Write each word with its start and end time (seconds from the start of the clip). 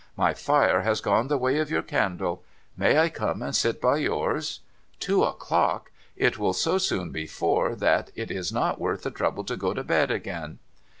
My 0.17 0.33
fire 0.33 0.81
has 0.81 0.99
gone 0.99 1.27
the 1.27 1.37
way 1.37 1.59
of 1.59 1.69
your 1.69 1.83
candle. 1.83 2.43
May 2.75 2.97
I 2.97 3.07
come 3.07 3.43
and 3.43 3.55
sit 3.55 3.79
by 3.79 3.97
yours? 3.97 4.61
Two 4.99 5.23
o'clock! 5.23 5.91
It 6.15 6.39
will 6.39 6.53
so 6.53 6.79
soon 6.79 7.11
be 7.11 7.27
four, 7.27 7.75
that 7.75 8.09
it 8.15 8.31
is 8.31 8.51
not 8.51 8.81
worth 8.81 9.03
the 9.03 9.11
trouble 9.11 9.43
to 9.43 9.55
go 9.55 9.75
to 9.75 9.83
bed 9.83 10.09
again.' 10.09 10.57